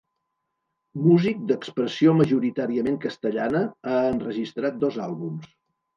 [1.01, 3.61] Músic d'expressió majoritàriament castellana,
[3.93, 5.55] ha enregistrat dos àlbums.